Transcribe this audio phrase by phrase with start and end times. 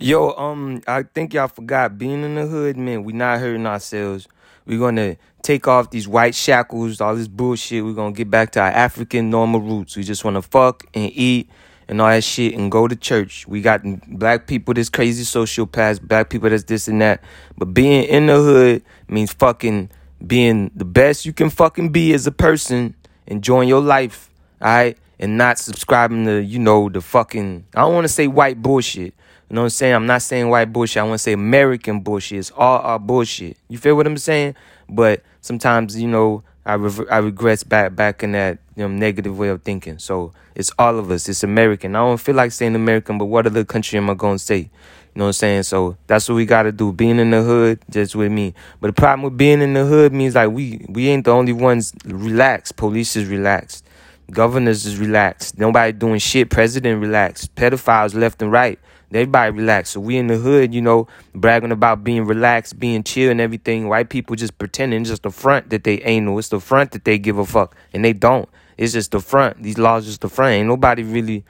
[0.00, 3.04] Yo, um, I think y'all forgot being in the hood, man.
[3.04, 4.26] We not hurting ourselves.
[4.66, 7.84] We're gonna take off these white shackles, all this bullshit.
[7.84, 9.96] We're gonna get back to our African normal roots.
[9.96, 11.48] We just wanna fuck and eat
[11.86, 13.46] and all that shit and go to church.
[13.46, 17.22] We got black people this crazy sociopaths, black people that's this and that.
[17.56, 19.90] But being in the hood means fucking
[20.26, 22.96] being the best you can fucking be as a person,
[23.28, 24.28] enjoying your life,
[24.60, 24.98] alright?
[25.20, 29.14] And not subscribing to, you know, the fucking I don't wanna say white bullshit.
[29.48, 29.94] You know what I'm saying?
[29.94, 31.02] I'm not saying white bullshit.
[31.02, 32.38] I want to say American bullshit.
[32.38, 33.56] It's all our bullshit.
[33.68, 34.54] You feel what I'm saying?
[34.88, 39.38] But sometimes, you know, I re- I regress back back in that you know, negative
[39.38, 39.98] way of thinking.
[39.98, 41.28] So it's all of us.
[41.28, 41.94] It's American.
[41.94, 44.58] I don't feel like saying American, but what other country am I gonna say?
[44.58, 45.62] You know what I'm saying?
[45.64, 46.92] So that's what we gotta do.
[46.92, 48.54] Being in the hood, just with me.
[48.80, 51.52] But the problem with being in the hood means like we we ain't the only
[51.52, 52.76] ones relaxed.
[52.76, 53.83] Police is relaxed.
[54.30, 55.58] Governors is relaxed.
[55.58, 56.50] Nobody doing shit.
[56.50, 57.54] President relaxed.
[57.54, 58.78] Pedophiles left and right.
[59.12, 59.90] Everybody relax.
[59.90, 63.88] So we in the hood, you know, bragging about being relaxed, being chill and everything.
[63.88, 66.38] White people just pretending just the front that they anal.
[66.38, 67.76] It's the front that they give a fuck.
[67.92, 68.48] And they don't.
[68.76, 69.62] It's just the front.
[69.62, 70.54] These laws just the front.
[70.54, 71.44] Ain't nobody really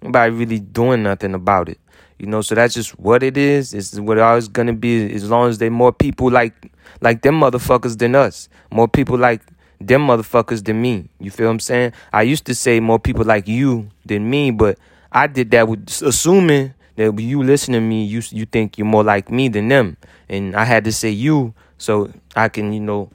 [0.00, 1.80] nobody really doing nothing about it.
[2.18, 3.74] You know, so that's just what it is.
[3.74, 7.40] It's what it always gonna be as long as they more people like like them
[7.40, 8.48] motherfuckers than us.
[8.70, 9.42] More people like
[9.80, 11.08] them motherfuckers than me.
[11.20, 11.92] You feel what I'm saying?
[12.12, 14.78] I used to say more people like you than me, but
[15.12, 19.04] I did that with assuming that you listen to me, you you think you're more
[19.04, 19.96] like me than them,
[20.28, 23.10] and I had to say you so I can you know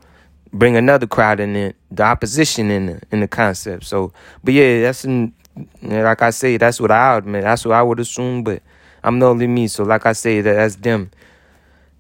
[0.54, 3.84] bring another crowd in it, the opposition in the in the concept.
[3.86, 5.34] So, but yeah, that's in,
[5.82, 7.26] like I say, that's what I would.
[7.26, 8.62] That's what I would assume, but
[9.04, 9.68] I'm not only me.
[9.68, 11.12] So like I say, that that's them.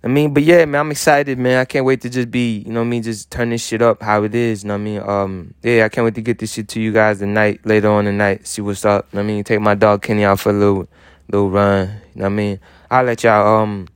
[0.03, 1.59] I mean, but yeah, man, I'm excited, man.
[1.59, 4.01] I can't wait to just be, you know I mean, just turn this shit up
[4.01, 4.99] how it is, you know what I mean?
[4.99, 8.03] Um, yeah, I can't wait to get this shit to you guys tonight, later on
[8.03, 9.07] tonight, see what's up.
[9.13, 10.89] You know I mean, take my dog Kenny out for a little
[11.31, 11.87] little run.
[11.87, 12.59] You know what I mean?
[12.91, 13.87] I'll let y'all um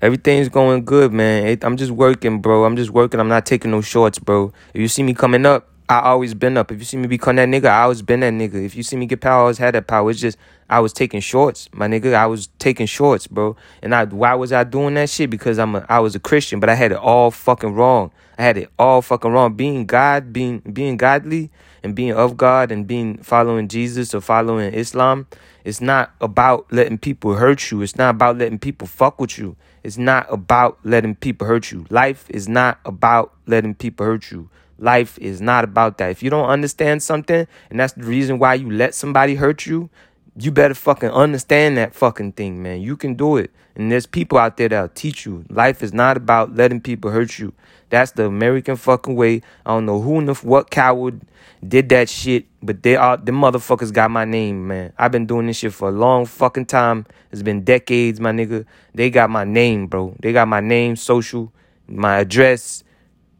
[0.00, 1.58] everything's going good, man.
[1.62, 2.64] I'm just working, bro.
[2.64, 3.18] I'm just working.
[3.18, 4.52] I'm not taking no shorts, bro.
[4.74, 6.72] If you see me coming up, I always been up.
[6.72, 8.64] If you see me become that nigga, I always been that nigga.
[8.64, 10.10] If you see me get power, I always had that power.
[10.10, 10.38] It's just
[10.70, 12.14] I was taking shorts, my nigga.
[12.14, 13.54] I was taking shorts, bro.
[13.82, 15.28] And I why was I doing that shit?
[15.28, 18.12] Because I'm a I was a Christian, but I had it all fucking wrong.
[18.38, 19.54] I had it all fucking wrong.
[19.54, 21.50] Being God, being being godly
[21.82, 25.26] and being of God and being following Jesus or following Islam,
[25.64, 27.82] it's not about letting people hurt you.
[27.82, 29.56] It's not about letting people fuck with you.
[29.82, 31.84] It's not about letting people hurt you.
[31.90, 34.48] Life is not about letting people hurt you.
[34.78, 36.10] Life is not about that.
[36.10, 39.90] If you don't understand something and that's the reason why you let somebody hurt you,
[40.36, 42.80] you better fucking understand that fucking thing, man.
[42.80, 43.50] You can do it.
[43.76, 45.44] And there's people out there that'll teach you.
[45.48, 47.52] Life is not about letting people hurt you.
[47.90, 49.42] That's the American fucking way.
[49.64, 51.20] I don't know who the what coward
[51.66, 54.92] did that shit, but they are the motherfuckers got my name, man.
[54.98, 57.06] I've been doing this shit for a long fucking time.
[57.30, 58.64] It's been decades, my nigga.
[58.94, 60.16] They got my name, bro.
[60.20, 61.52] They got my name, social,
[61.86, 62.84] my address.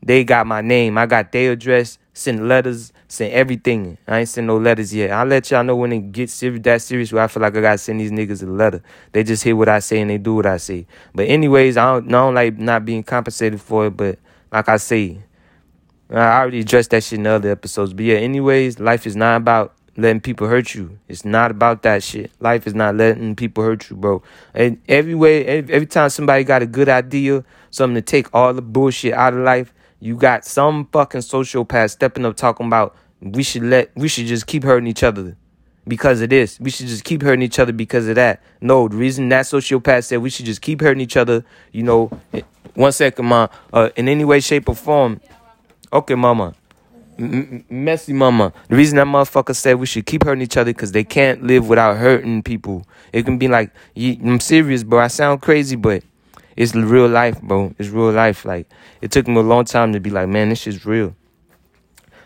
[0.04, 0.98] They got my name.
[0.98, 1.98] I got their address.
[2.12, 2.92] Send letters.
[3.08, 3.96] Send everything.
[4.06, 5.10] I ain't send no letters yet.
[5.10, 7.60] I'll let y'all know when it gets serious, that serious where I feel like I
[7.62, 8.82] gotta send these niggas a letter.
[9.12, 10.86] They just hear what I say and they do what I say.
[11.14, 14.18] But anyways, I don't, I don't like not being compensated for it, but
[14.52, 15.22] like I say,
[16.10, 17.94] I already addressed that shit in other episodes.
[17.94, 20.98] But yeah, anyways, life is not about letting people hurt you.
[21.08, 22.30] It's not about that shit.
[22.40, 24.22] Life is not letting people hurt you, bro.
[24.52, 28.52] And every way, every, every time somebody got a good idea, something to take all
[28.52, 29.72] the bullshit out of life,
[30.04, 34.46] you got some fucking sociopath stepping up talking about we should let we should just
[34.46, 35.34] keep hurting each other
[35.88, 36.60] because of this.
[36.60, 38.42] We should just keep hurting each other because of that.
[38.60, 41.42] No, the reason that sociopath said we should just keep hurting each other,
[41.72, 42.10] you know,
[42.74, 43.48] one second, ma.
[43.72, 45.22] Uh, in any way, shape, or form.
[45.90, 46.52] Okay, mama.
[47.18, 48.52] M- messy mama.
[48.68, 51.66] The reason that motherfucker said we should keep hurting each other because they can't live
[51.66, 52.84] without hurting people.
[53.14, 55.00] It can be like, I'm serious, bro.
[55.00, 56.02] I sound crazy, but
[56.56, 57.74] it's real life, bro.
[57.78, 58.44] It's real life.
[58.44, 58.68] Like,
[59.00, 61.14] it took me a long time to be like, man, this shit's real.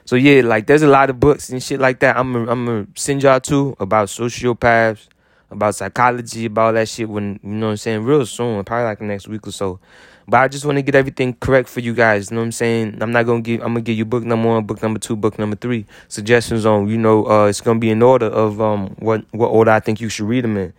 [0.09, 2.16] So yeah, like there's a lot of books and shit like that.
[2.16, 5.06] I'm gonna I'm gonna send y'all to about sociopaths,
[5.50, 9.01] about psychology, about that shit when you know what I'm saying, real soon, probably like
[9.01, 9.80] the next week or so.
[10.27, 12.31] But I just want to get everything correct for you guys.
[12.31, 12.98] You know what I'm saying?
[13.03, 13.60] I'm not gonna give.
[13.60, 15.84] I'm gonna give you book number one, book number two, book number three.
[16.09, 16.89] Suggestions on.
[16.89, 20.01] You know, uh, it's gonna be in order of um what what order I think
[20.01, 20.72] you should read them in,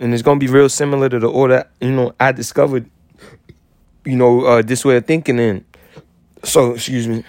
[0.00, 2.90] and it's gonna be real similar to the order you know I discovered.
[4.04, 5.64] You know, uh, this way of thinking in.
[6.42, 7.24] So excuse me.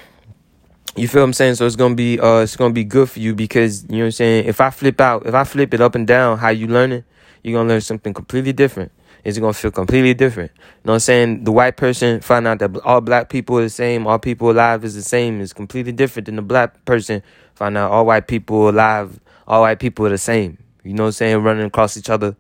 [0.97, 1.55] You feel I'm saying?
[1.55, 4.05] So it's gonna be uh it's gonna be good for you because you know what
[4.05, 4.45] I'm saying.
[4.45, 7.03] If I flip out, if I flip it up and down, how you learning,
[7.43, 8.91] you're gonna learn something completely different
[9.23, 10.51] It's to feel completely different.
[10.55, 11.43] You know what I'm saying?
[11.43, 14.83] The white person find out that all black people are the same, all people alive
[14.83, 17.21] is the same, is completely different than the black person
[17.53, 20.57] find out all white people alive, all white people are the same.
[20.83, 21.37] You know what I'm saying?
[21.43, 22.35] Running across each other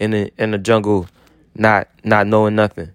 [0.00, 1.06] in the in the jungle,
[1.54, 2.90] not not knowing nothing,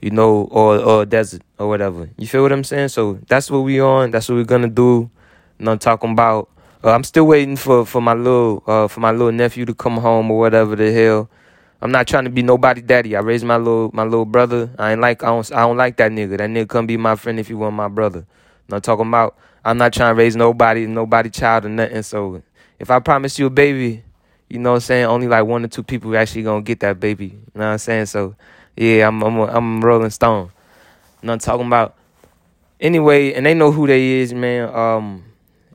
[0.00, 2.08] you know, or or desert or whatever.
[2.18, 2.88] You feel what I'm saying?
[2.88, 4.10] So that's what we on.
[4.10, 5.10] That's what we're gonna do.
[5.60, 6.48] And I'm talking about.
[6.82, 9.98] Uh, I'm still waiting for for my little uh for my little nephew to come
[9.98, 11.28] home or whatever the hell.
[11.82, 13.14] I'm not trying to be nobody daddy.
[13.16, 14.70] I raised my little my little brother.
[14.78, 16.38] I ain't like I don't I don't like that nigga.
[16.38, 18.24] That nigga come be my friend if you want my brother.
[18.72, 22.02] I'm talking about I'm not trying to raise nobody nobody child or nothing.
[22.02, 22.42] So
[22.78, 24.02] if I promise you a baby,
[24.50, 26.98] you know what I'm saying, only like one or two people actually gonna get that
[26.98, 27.26] baby.
[27.26, 28.06] You know what I'm saying?
[28.06, 28.34] So
[28.76, 30.50] yeah, I'm I'm a, I'm Rolling Stone.
[31.22, 31.96] And I'm talking about
[32.80, 34.74] anyway, and they know who they is, man.
[34.74, 35.24] Um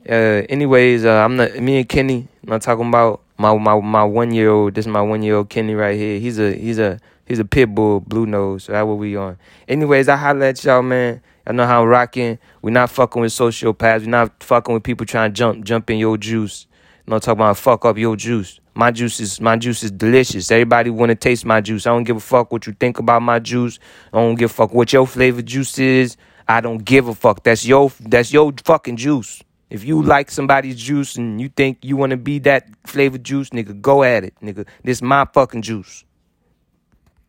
[0.08, 4.04] uh anyways, uh I'm not me and Kenny, I'm not talking about my my my
[4.04, 4.74] one year old.
[4.74, 6.20] This is my one year old Kenny right here.
[6.20, 8.64] He's a he's a he's a pit bull, blue nose.
[8.64, 9.38] So that's what we on.
[9.66, 11.22] Anyways, I holla at y'all, man.
[11.46, 12.38] I know how I'm rocking.
[12.60, 14.00] We're not fucking with sociopaths.
[14.00, 16.66] We're not fucking with people trying to jump jump in your juice.
[17.06, 18.58] You know, talking about fuck up your juice.
[18.74, 20.50] My juice is my juice is delicious.
[20.50, 21.86] Everybody want to taste my juice.
[21.86, 23.78] I don't give a fuck what you think about my juice.
[24.12, 26.16] I don't give a fuck what your flavor juice is.
[26.48, 27.44] I don't give a fuck.
[27.44, 29.40] That's your that's your fucking juice.
[29.70, 33.50] If you like somebody's juice and you think you want to be that flavored juice,
[33.50, 34.66] nigga, go at it, nigga.
[34.82, 36.04] This my fucking juice.